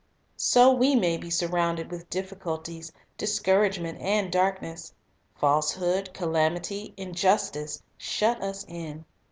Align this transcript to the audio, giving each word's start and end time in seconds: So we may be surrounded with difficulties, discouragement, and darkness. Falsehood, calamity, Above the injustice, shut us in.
So 0.37 0.71
we 0.73 0.95
may 0.95 1.15
be 1.15 1.29
surrounded 1.29 1.91
with 1.91 2.09
difficulties, 2.09 2.91
discouragement, 3.19 3.99
and 4.01 4.31
darkness. 4.31 4.95
Falsehood, 5.35 6.09
calamity, 6.11 6.85
Above 6.85 6.95
the 6.95 7.01
injustice, 7.03 7.83
shut 7.99 8.41
us 8.41 8.65
in. 8.67 9.05